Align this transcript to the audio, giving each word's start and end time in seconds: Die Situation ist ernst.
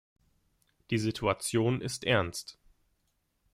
Die 0.89 0.97
Situation 0.97 1.79
ist 1.79 2.05
ernst. 2.05 2.57